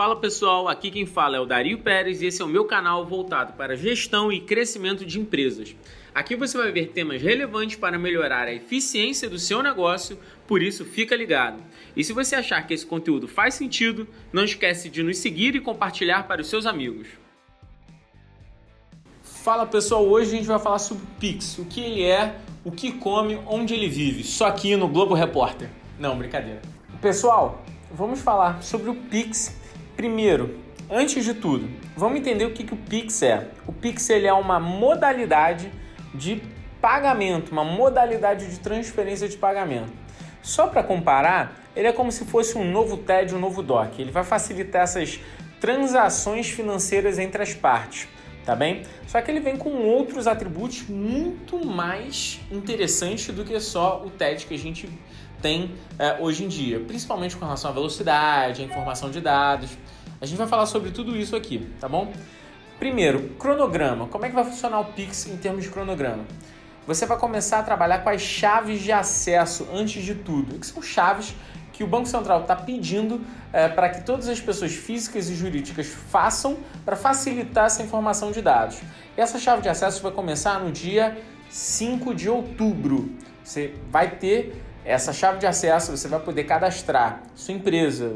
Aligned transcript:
Fala 0.00 0.16
pessoal, 0.16 0.66
aqui 0.66 0.90
quem 0.90 1.04
fala 1.04 1.36
é 1.36 1.40
o 1.40 1.44
Dario 1.44 1.76
Pérez 1.76 2.22
e 2.22 2.26
esse 2.26 2.40
é 2.40 2.44
o 2.46 2.48
meu 2.48 2.64
canal 2.64 3.04
voltado 3.04 3.52
para 3.52 3.76
gestão 3.76 4.32
e 4.32 4.40
crescimento 4.40 5.04
de 5.04 5.20
empresas. 5.20 5.76
Aqui 6.14 6.34
você 6.34 6.56
vai 6.56 6.72
ver 6.72 6.88
temas 6.88 7.20
relevantes 7.20 7.76
para 7.76 7.98
melhorar 7.98 8.48
a 8.48 8.54
eficiência 8.54 9.28
do 9.28 9.38
seu 9.38 9.62
negócio, 9.62 10.18
por 10.46 10.62
isso 10.62 10.86
fica 10.86 11.14
ligado. 11.14 11.62
E 11.94 12.02
se 12.02 12.14
você 12.14 12.34
achar 12.34 12.66
que 12.66 12.72
esse 12.72 12.86
conteúdo 12.86 13.28
faz 13.28 13.52
sentido, 13.52 14.08
não 14.32 14.42
esquece 14.42 14.88
de 14.88 15.02
nos 15.02 15.18
seguir 15.18 15.54
e 15.54 15.60
compartilhar 15.60 16.26
para 16.26 16.40
os 16.40 16.48
seus 16.48 16.64
amigos. 16.64 17.06
Fala 19.22 19.66
pessoal, 19.66 20.06
hoje 20.06 20.32
a 20.32 20.36
gente 20.38 20.46
vai 20.46 20.58
falar 20.58 20.78
sobre 20.78 21.04
o 21.04 21.08
Pix, 21.20 21.58
o 21.58 21.66
que 21.66 21.78
ele 21.78 22.04
é, 22.04 22.36
o 22.64 22.72
que 22.72 22.90
come, 22.90 23.38
onde 23.46 23.74
ele 23.74 23.90
vive, 23.90 24.24
só 24.24 24.46
aqui 24.46 24.74
no 24.76 24.88
Globo 24.88 25.12
Repórter. 25.12 25.68
Não, 25.98 26.16
brincadeira. 26.16 26.62
Pessoal, 27.02 27.62
vamos 27.92 28.22
falar 28.22 28.62
sobre 28.62 28.88
o 28.88 28.94
Pix 28.94 29.60
Primeiro, 30.00 30.58
antes 30.90 31.22
de 31.22 31.34
tudo, 31.34 31.68
vamos 31.94 32.20
entender 32.20 32.46
o 32.46 32.52
que, 32.52 32.64
que 32.64 32.72
o 32.72 32.76
Pix 32.78 33.20
é. 33.20 33.48
O 33.66 33.72
Pix 33.74 34.08
ele 34.08 34.26
é 34.26 34.32
uma 34.32 34.58
modalidade 34.58 35.70
de 36.14 36.40
pagamento, 36.80 37.52
uma 37.52 37.66
modalidade 37.66 38.48
de 38.48 38.58
transferência 38.60 39.28
de 39.28 39.36
pagamento. 39.36 39.92
Só 40.40 40.68
para 40.68 40.82
comparar, 40.82 41.54
ele 41.76 41.86
é 41.86 41.92
como 41.92 42.10
se 42.10 42.24
fosse 42.24 42.56
um 42.56 42.64
novo 42.64 42.96
TED, 42.96 43.34
um 43.34 43.38
novo 43.38 43.62
DOC. 43.62 43.98
Ele 43.98 44.10
vai 44.10 44.24
facilitar 44.24 44.84
essas 44.84 45.20
transações 45.60 46.48
financeiras 46.48 47.18
entre 47.18 47.42
as 47.42 47.52
partes, 47.52 48.08
tá 48.46 48.56
bem? 48.56 48.84
Só 49.06 49.20
que 49.20 49.30
ele 49.30 49.40
vem 49.40 49.58
com 49.58 49.68
outros 49.68 50.26
atributos 50.26 50.82
muito 50.88 51.62
mais 51.62 52.40
interessantes 52.50 53.26
do 53.34 53.44
que 53.44 53.60
só 53.60 54.02
o 54.02 54.08
TED 54.08 54.46
que 54.46 54.54
a 54.54 54.58
gente 54.58 54.88
tem 55.40 55.74
é, 55.98 56.16
hoje 56.20 56.44
em 56.44 56.48
dia, 56.48 56.80
principalmente 56.80 57.36
com 57.36 57.44
relação 57.44 57.70
à 57.70 57.74
velocidade, 57.74 58.62
à 58.62 58.64
informação 58.64 59.10
de 59.10 59.20
dados. 59.20 59.70
A 60.20 60.26
gente 60.26 60.38
vai 60.38 60.46
falar 60.46 60.66
sobre 60.66 60.90
tudo 60.90 61.16
isso 61.16 61.34
aqui, 61.34 61.66
tá 61.80 61.88
bom? 61.88 62.12
Primeiro, 62.78 63.30
cronograma. 63.38 64.06
Como 64.06 64.24
é 64.24 64.28
que 64.28 64.34
vai 64.34 64.44
funcionar 64.44 64.80
o 64.80 64.86
Pix 64.86 65.26
em 65.26 65.36
termos 65.36 65.64
de 65.64 65.70
cronograma? 65.70 66.24
Você 66.86 67.06
vai 67.06 67.18
começar 67.18 67.58
a 67.58 67.62
trabalhar 67.62 67.98
com 67.98 68.08
as 68.08 68.22
chaves 68.22 68.82
de 68.82 68.90
acesso 68.90 69.68
antes 69.72 70.02
de 70.02 70.14
tudo, 70.14 70.58
que 70.58 70.66
são 70.66 70.82
chaves 70.82 71.34
que 71.72 71.84
o 71.84 71.86
Banco 71.86 72.06
Central 72.06 72.42
está 72.42 72.56
pedindo 72.56 73.20
é, 73.52 73.68
para 73.68 73.88
que 73.88 74.02
todas 74.02 74.28
as 74.28 74.40
pessoas 74.40 74.72
físicas 74.72 75.30
e 75.30 75.34
jurídicas 75.34 75.86
façam 75.86 76.58
para 76.84 76.96
facilitar 76.96 77.66
essa 77.66 77.82
informação 77.82 78.32
de 78.32 78.42
dados. 78.42 78.78
E 79.16 79.20
essa 79.20 79.38
chave 79.38 79.62
de 79.62 79.68
acesso 79.68 80.02
vai 80.02 80.12
começar 80.12 80.60
no 80.60 80.70
dia 80.70 81.16
5 81.48 82.14
de 82.14 82.28
outubro. 82.28 83.14
Você 83.42 83.74
vai 83.90 84.10
ter 84.10 84.62
essa 84.84 85.12
chave 85.12 85.38
de 85.38 85.46
acesso 85.46 85.96
você 85.96 86.08
vai 86.08 86.20
poder 86.20 86.44
cadastrar 86.44 87.22
sua 87.34 87.54
empresa, 87.54 88.12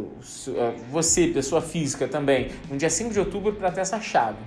eh, 0.48 0.74
você, 0.90 1.28
pessoa 1.28 1.60
física 1.60 2.08
também, 2.08 2.50
no 2.70 2.76
dia 2.76 2.88
5 2.88 3.12
de 3.12 3.20
outubro 3.20 3.52
para 3.52 3.70
ter 3.70 3.82
essa 3.82 4.00
chave. 4.00 4.38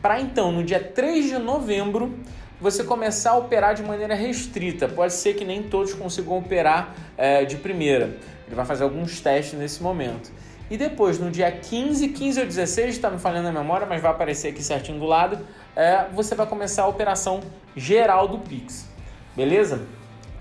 Para 0.00 0.20
então, 0.20 0.50
no 0.50 0.64
dia 0.64 0.80
3 0.80 1.26
de 1.26 1.38
novembro, 1.38 2.18
você 2.60 2.82
começar 2.82 3.32
a 3.32 3.36
operar 3.38 3.74
de 3.74 3.82
maneira 3.82 4.14
restrita. 4.14 4.88
Pode 4.88 5.12
ser 5.12 5.34
que 5.34 5.44
nem 5.44 5.62
todos 5.62 5.94
consigam 5.94 6.38
operar 6.38 6.94
é, 7.16 7.44
de 7.44 7.56
primeira. 7.56 8.16
Ele 8.46 8.56
vai 8.56 8.64
fazer 8.64 8.84
alguns 8.84 9.20
testes 9.20 9.58
nesse 9.58 9.82
momento. 9.82 10.32
E 10.70 10.76
depois, 10.76 11.18
no 11.18 11.30
dia 11.30 11.50
15, 11.50 12.08
15 12.08 12.40
ou 12.40 12.46
16, 12.46 12.94
está 12.94 13.10
me 13.10 13.18
falhando 13.18 13.48
a 13.48 13.52
memória, 13.52 13.86
mas 13.86 14.00
vai 14.00 14.10
aparecer 14.10 14.48
aqui 14.48 14.62
certinho 14.62 14.98
do 14.98 15.04
lado, 15.04 15.38
é, 15.76 16.06
você 16.12 16.34
vai 16.34 16.46
começar 16.46 16.82
a 16.84 16.88
operação 16.88 17.40
geral 17.76 18.26
do 18.26 18.38
Pix. 18.38 18.88
Beleza? 19.36 19.82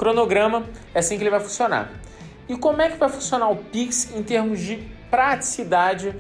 Cronograma 0.02 0.64
é 0.96 1.00
assim 1.00 1.16
que 1.16 1.22
ele 1.22 1.30
vai 1.30 1.40
funcionar. 1.40 1.92
E 2.50 2.58
como 2.58 2.82
é 2.82 2.90
que 2.90 2.98
vai 2.98 3.08
funcionar 3.08 3.52
o 3.52 3.58
Pix 3.58 4.12
em 4.16 4.24
termos 4.24 4.60
de 4.60 4.78
praticidade 5.12 6.16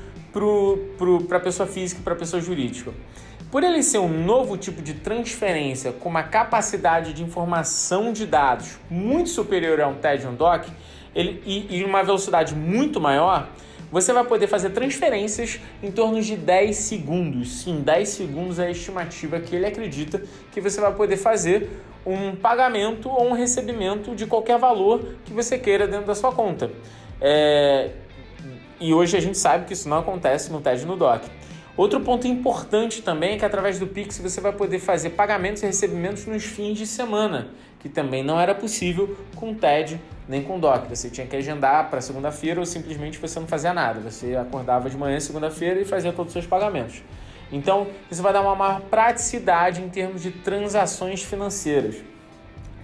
para 1.27 1.38
a 1.38 1.39
pessoa 1.39 1.67
física 1.67 1.99
e 1.99 2.03
para 2.03 2.13
a 2.13 2.15
pessoa 2.15 2.39
jurídica? 2.39 2.93
Por 3.49 3.63
ele 3.63 3.81
ser 3.81 3.97
um 3.97 4.23
novo 4.23 4.55
tipo 4.55 4.83
de 4.83 4.93
transferência 4.93 5.91
com 5.91 6.09
uma 6.09 6.21
capacidade 6.21 7.11
de 7.11 7.23
informação 7.23 8.13
de 8.13 8.28
dados 8.28 8.78
muito 8.88 9.31
superior 9.31 9.81
a 9.81 9.88
um 9.88 9.95
TED 9.95 10.25
e 10.25 10.27
um 10.27 10.35
DOC 10.35 10.67
ele, 11.16 11.41
e, 11.44 11.79
e 11.79 11.83
uma 11.83 12.03
velocidade 12.03 12.53
muito 12.53 13.01
maior, 13.01 13.50
você 13.91 14.13
vai 14.13 14.24
poder 14.24 14.47
fazer 14.47 14.69
transferências 14.69 15.59
em 15.84 15.91
torno 15.91 16.22
de 16.22 16.38
10 16.38 16.75
segundos. 16.75 17.62
Sim, 17.62 17.81
10 17.81 18.09
segundos 18.09 18.59
é 18.59 18.68
a 18.68 18.72
estimativa 18.72 19.40
que 19.40 19.56
ele 19.56 19.66
acredita 19.66 20.24
que 20.52 20.62
você 20.62 20.79
vai 20.79 20.94
poder 20.94 21.18
fazer 21.18 21.69
um 22.06 22.35
pagamento 22.35 23.09
ou 23.09 23.30
um 23.30 23.34
recebimento 23.34 24.16
de 24.16 24.25
qualquer 24.25 24.57
valor 24.57 25.16
que 25.25 25.34
você 25.34 25.57
queira 25.57 25.88
dentro 25.88 26.06
da 26.06 26.16
sua 26.16 26.31
conta. 26.31 26.72
É... 27.19 27.91
E 28.80 28.94
hoje 28.94 29.16
a 29.16 29.19
gente 29.19 29.38
sabe 29.38 29.66
que 29.66 29.74
isso 29.74 29.88
não 29.88 30.00
acontece 30.00 30.51
no 30.51 30.59
TED 30.59 30.84
e 30.84 30.85
no 30.85 30.96
DOC. 30.96 31.30
Outro 31.78 32.00
ponto 32.01 32.28
importante 32.28 33.01
também 33.01 33.35
é 33.35 33.38
que 33.38 33.46
através 33.46 33.80
do 33.80 33.88
Pix 33.88 34.19
você 34.19 34.41
vai 34.41 34.51
poder 34.51 34.80
fazer 34.80 35.12
pagamentos 35.12 35.62
e 35.63 35.66
recebimentos 35.66 36.25
nos 36.25 36.44
fins 36.44 36.78
de 36.78 36.85
semana, 36.85 37.50
que 37.81 37.90
também 37.90 38.24
não 38.24 38.40
era 38.40 38.53
possível 38.53 39.18
com 39.36 39.53
TED 39.53 40.00
nem 40.28 40.42
com 40.44 40.59
DOC. 40.59 40.88
Você 40.90 41.09
tinha 41.09 41.25
que 41.25 41.36
agendar 41.36 41.90
para 41.90 42.00
segunda-feira 42.00 42.59
ou 42.59 42.66
simplesmente 42.66 43.18
você 43.18 43.40
não 43.40 43.47
fazia 43.47 43.74
nada. 43.74 44.00
Você 44.00 44.36
acordava 44.36 44.90
de 44.90 44.96
manhã 44.96 45.19
segunda-feira 45.19 45.81
e 45.81 45.86
fazia 45.86 46.14
todos 46.14 46.30
os 46.30 46.34
seus 46.34 46.46
pagamentos. 46.46 47.02
Então, 47.52 47.88
isso 48.09 48.22
vai 48.22 48.31
dar 48.31 48.42
uma 48.42 48.56
maior 48.56 48.81
praticidade 48.81 49.81
em 49.81 49.90
termos 49.90 50.22
de 50.22 50.31
transações 50.31 51.22
financeiras. 51.22 51.97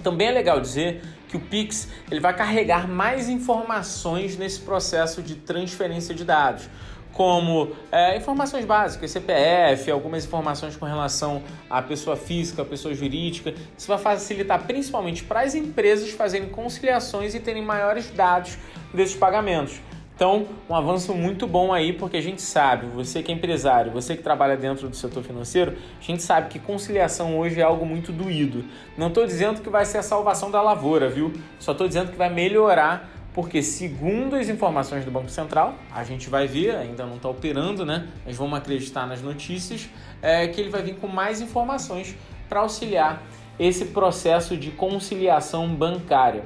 Também 0.03 0.27
é 0.27 0.31
legal 0.31 0.59
dizer 0.59 1.01
que 1.29 1.37
o 1.37 1.39
Pix 1.39 1.87
ele 2.09 2.19
vai 2.19 2.35
carregar 2.35 2.87
mais 2.87 3.29
informações 3.29 4.37
nesse 4.37 4.59
processo 4.61 5.21
de 5.21 5.35
transferência 5.35 6.13
de 6.13 6.25
dados, 6.25 6.69
como 7.17 7.71
é, 7.91 8.15
informações 8.15 8.63
básicas, 8.63 9.09
CPF, 9.09 9.89
algumas 9.89 10.23
informações 10.23 10.77
com 10.77 10.85
relação 10.85 11.41
à 11.67 11.81
pessoa 11.81 12.15
física, 12.15 12.61
à 12.61 12.65
pessoa 12.65 12.93
jurídica. 12.93 13.55
Isso 13.75 13.87
vai 13.87 13.97
facilitar 13.97 14.67
principalmente 14.67 15.23
para 15.23 15.41
as 15.41 15.55
empresas 15.55 16.11
fazerem 16.11 16.47
conciliações 16.47 17.33
e 17.33 17.39
terem 17.39 17.63
maiores 17.63 18.11
dados 18.11 18.59
desses 18.93 19.15
pagamentos. 19.15 19.81
Então, 20.15 20.47
um 20.69 20.75
avanço 20.75 21.13
muito 21.13 21.47
bom 21.47 21.73
aí, 21.73 21.93
porque 21.93 22.17
a 22.17 22.21
gente 22.21 22.41
sabe, 22.41 22.87
você 22.87 23.21
que 23.21 23.31
é 23.31 23.35
empresário, 23.35 23.91
você 23.91 24.15
que 24.15 24.23
trabalha 24.23 24.57
dentro 24.57 24.87
do 24.89 24.95
setor 24.95 25.23
financeiro, 25.23 25.75
a 25.99 26.03
gente 26.03 26.23
sabe 26.23 26.49
que 26.49 26.57
conciliação 26.57 27.37
hoje 27.37 27.59
é 27.59 27.63
algo 27.63 27.85
muito 27.85 28.11
doído. 28.11 28.63
Não 28.97 29.09
estou 29.09 29.25
dizendo 29.27 29.61
que 29.61 29.69
vai 29.69 29.85
ser 29.85 29.99
a 29.99 30.03
salvação 30.03 30.49
da 30.49 30.59
lavoura, 30.59 31.07
viu? 31.07 31.33
Só 31.59 31.71
estou 31.71 31.87
dizendo 31.87 32.11
que 32.11 32.17
vai 32.17 32.31
melhorar, 32.31 33.07
porque 33.37 33.61
segundo 33.61 34.35
as 34.35 34.49
informações 34.49 35.05
do 35.05 35.11
Banco 35.11 35.29
Central, 35.29 35.75
a 35.93 36.03
gente 36.03 36.27
vai 36.27 36.47
ver, 36.47 36.75
ainda 36.75 37.05
não 37.05 37.17
está 37.17 37.29
operando, 37.29 37.85
né? 37.85 38.07
Mas 38.25 38.35
vamos 38.35 38.57
acreditar 38.57 39.05
nas 39.05 39.21
notícias, 39.21 39.87
é, 40.23 40.47
que 40.47 40.59
ele 40.59 40.71
vai 40.71 40.81
vir 40.81 40.95
com 40.95 41.05
mais 41.05 41.39
informações 41.39 42.15
para 42.49 42.61
auxiliar 42.61 43.21
esse 43.59 43.85
processo 43.85 44.57
de 44.57 44.71
conciliação 44.71 45.67
bancária. 45.67 46.45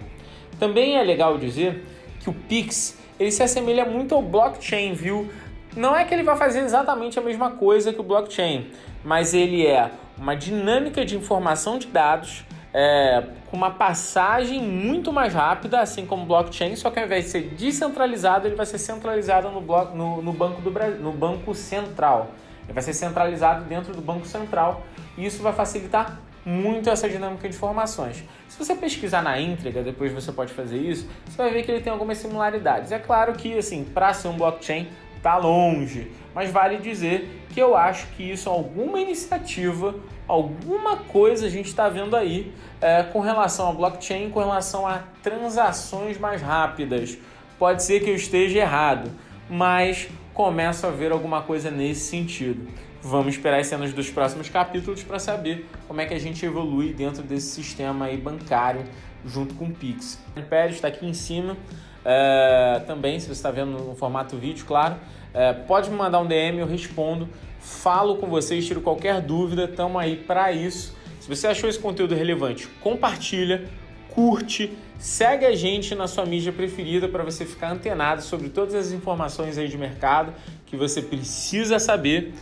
Também 0.59 0.97
é 0.97 1.01
legal 1.01 1.37
dizer 1.37 1.81
que 2.19 2.29
o 2.29 2.33
Pix 2.33 2.97
ele 3.17 3.31
se 3.31 3.41
assemelha 3.41 3.85
muito 3.85 4.13
ao 4.13 4.21
blockchain, 4.21 4.91
viu? 4.91 5.31
Não 5.73 5.95
é 5.95 6.03
que 6.03 6.13
ele 6.13 6.23
vai 6.23 6.35
fazer 6.35 6.59
exatamente 6.59 7.17
a 7.17 7.21
mesma 7.21 7.51
coisa 7.51 7.93
que 7.93 8.01
o 8.01 8.03
blockchain, 8.03 8.69
mas 9.01 9.33
ele 9.33 9.65
é 9.65 9.91
uma 10.17 10.35
dinâmica 10.35 11.05
de 11.05 11.15
informação 11.15 11.79
de 11.79 11.87
dados 11.87 12.43
é, 12.73 13.23
uma 13.51 13.71
passagem 13.71 14.61
muito 14.61 15.11
mais 15.11 15.33
rápida, 15.33 15.81
assim 15.81 16.05
como 16.05 16.25
blockchain, 16.25 16.75
só 16.75 16.89
que 16.89 16.99
ao 16.99 17.05
invés 17.05 17.25
de 17.25 17.31
ser 17.31 17.41
descentralizado, 17.49 18.47
ele 18.47 18.55
vai 18.55 18.65
ser 18.65 18.77
centralizado 18.77 19.49
no, 19.49 19.61
bloco, 19.61 19.95
no, 19.95 20.21
no 20.21 20.31
banco 20.31 20.61
do 20.61 20.71
Brasil, 20.71 20.99
no 20.99 21.11
banco 21.11 21.53
central. 21.53 22.31
Ele 22.63 22.73
vai 22.73 22.83
ser 22.83 22.93
centralizado 22.93 23.65
dentro 23.65 23.93
do 23.93 24.01
banco 24.01 24.25
central 24.25 24.83
e 25.17 25.25
isso 25.25 25.43
vai 25.43 25.51
facilitar 25.51 26.19
muito 26.45 26.89
essa 26.89 27.07
dinâmica 27.07 27.47
de 27.47 27.55
informações. 27.55 28.23
Se 28.47 28.57
você 28.57 28.73
pesquisar 28.75 29.21
na 29.21 29.39
íntegra, 29.39 29.83
depois 29.83 30.11
você 30.11 30.31
pode 30.31 30.53
fazer 30.53 30.77
isso, 30.77 31.07
você 31.25 31.37
vai 31.37 31.51
ver 31.51 31.63
que 31.63 31.71
ele 31.71 31.81
tem 31.81 31.91
algumas 31.91 32.17
similaridades. 32.17 32.91
É 32.91 32.99
claro 32.99 33.33
que, 33.33 33.57
assim, 33.57 33.83
para 33.83 34.13
ser 34.13 34.29
um 34.29 34.37
blockchain, 34.37 34.87
tá 35.21 35.37
longe, 35.37 36.11
mas 36.33 36.49
vale 36.51 36.77
dizer 36.77 37.43
que 37.53 37.61
eu 37.61 37.75
acho 37.75 38.07
que 38.15 38.23
isso 38.23 38.49
alguma 38.49 38.99
iniciativa, 38.99 39.95
alguma 40.27 40.97
coisa 40.97 41.45
a 41.45 41.49
gente 41.49 41.67
está 41.67 41.89
vendo 41.89 42.15
aí 42.15 42.53
é, 42.79 43.03
com 43.03 43.19
relação 43.19 43.67
ao 43.67 43.73
blockchain, 43.73 44.29
com 44.29 44.39
relação 44.39 44.87
a 44.87 45.03
transações 45.21 46.17
mais 46.17 46.41
rápidas. 46.41 47.17
Pode 47.59 47.83
ser 47.83 47.99
que 47.99 48.09
eu 48.09 48.15
esteja 48.15 48.59
errado, 48.59 49.11
mas 49.49 50.07
começo 50.33 50.87
a 50.87 50.89
ver 50.89 51.11
alguma 51.11 51.41
coisa 51.41 51.69
nesse 51.69 52.09
sentido. 52.09 52.67
Vamos 53.03 53.33
esperar 53.33 53.59
as 53.59 53.65
cenas 53.65 53.93
dos 53.93 54.11
próximos 54.11 54.47
capítulos 54.47 55.01
para 55.01 55.17
saber 55.17 55.67
como 55.87 55.99
é 56.01 56.05
que 56.05 56.13
a 56.13 56.19
gente 56.19 56.45
evolui 56.45 56.93
dentro 56.93 57.23
desse 57.23 57.47
sistema 57.47 58.05
aí 58.05 58.15
bancário 58.15 58.83
junto 59.25 59.55
com 59.55 59.65
o 59.65 59.71
Pix. 59.71 60.19
O 60.35 60.39
Império 60.39 60.73
está 60.73 60.87
aqui 60.87 61.07
em 61.07 61.13
cima. 61.13 61.57
É, 62.05 62.81
também, 62.85 63.19
se 63.19 63.25
você 63.25 63.33
está 63.33 63.49
vendo 63.49 63.71
no 63.71 63.95
formato 63.95 64.37
vídeo, 64.37 64.65
claro, 64.65 64.97
é, 65.33 65.51
pode 65.51 65.89
me 65.89 65.95
mandar 65.95 66.19
um 66.19 66.27
DM, 66.27 66.59
eu 66.59 66.67
respondo, 66.67 67.27
falo 67.59 68.17
com 68.17 68.27
vocês, 68.27 68.65
tiro 68.67 68.81
qualquer 68.81 69.19
dúvida, 69.19 69.65
estamos 69.65 69.99
aí 69.99 70.15
para 70.15 70.51
isso. 70.51 70.95
Se 71.19 71.27
você 71.27 71.47
achou 71.47 71.69
esse 71.69 71.79
conteúdo 71.79 72.13
relevante, 72.13 72.67
compartilha, 72.81 73.67
curte, 74.09 74.75
segue 74.99 75.45
a 75.45 75.55
gente 75.55 75.95
na 75.95 76.07
sua 76.07 76.25
mídia 76.25 76.51
preferida 76.51 77.07
para 77.07 77.23
você 77.23 77.45
ficar 77.45 77.71
antenado 77.71 78.21
sobre 78.21 78.49
todas 78.49 78.75
as 78.75 78.91
informações 78.91 79.57
aí 79.57 79.67
de 79.67 79.77
mercado 79.77 80.33
que 80.67 80.75
você 80.75 81.01
precisa 81.01 81.79
saber. 81.79 82.33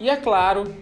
E 0.00 0.08
é 0.08 0.16
claro, 0.16 0.72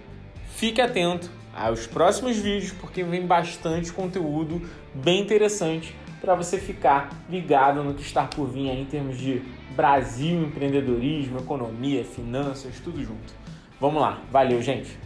fique 0.57 0.81
atento 0.81 1.31
aos 1.55 1.87
próximos 1.87 2.37
vídeos 2.37 2.73
porque 2.73 3.03
vem 3.03 3.27
bastante 3.27 3.91
conteúdo 3.91 4.61
bem 4.95 5.23
interessante 5.23 5.97
para 6.21 6.35
você 6.35 6.59
ficar 6.59 7.09
ligado 7.31 7.83
no 7.83 7.95
que 7.95 8.03
está 8.03 8.25
por 8.25 8.47
vir 8.47 8.71
aí 8.71 8.83
em 8.83 8.85
termos 8.85 9.17
de 9.17 9.43
Brasil, 9.71 10.43
empreendedorismo, 10.43 11.39
economia, 11.39 12.05
finanças, 12.05 12.79
tudo 12.85 13.03
junto. 13.03 13.35
Vamos 13.81 14.03
lá, 14.03 14.21
valeu, 14.31 14.61
gente! 14.61 15.06